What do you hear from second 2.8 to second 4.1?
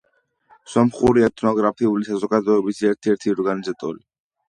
ერთ-ერთი ორგანიზატორი.